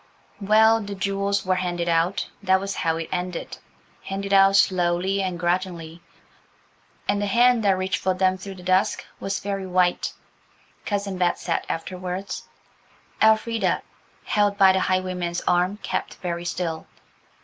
Well, 0.39 0.81
the 0.81 0.95
jewels 0.95 1.45
were 1.45 1.53
handed 1.61 1.87
out–that 1.87 2.59
was 2.59 2.73
how 2.77 2.97
it 2.97 3.07
ended–handed 3.11 4.33
out 4.33 4.55
slowly 4.55 5.21
and 5.21 5.39
grudgingly, 5.39 6.01
and 7.07 7.21
the 7.21 7.27
hand 7.27 7.63
that 7.63 7.77
reached 7.77 7.99
for 7.99 8.15
them 8.15 8.35
through 8.35 8.55
the 8.55 8.63
dusk 8.63 9.05
was 9.19 9.37
very 9.39 9.67
white, 9.67 10.13
Cousin 10.87 11.19
Bet 11.19 11.37
said 11.37 11.67
afterwards. 11.69 12.47
Elfrida, 13.21 13.83
held 14.23 14.57
by 14.57 14.71
the 14.73 14.79
highwayman's 14.79 15.41
arm, 15.45 15.77
kept 15.83 16.15
very 16.15 16.45
still. 16.45 16.87